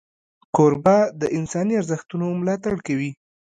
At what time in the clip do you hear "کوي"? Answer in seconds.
2.87-3.11